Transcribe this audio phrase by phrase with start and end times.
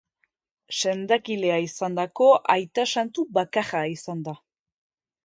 [0.77, 4.35] Sendagilea izandako aita santu bakarra izan da.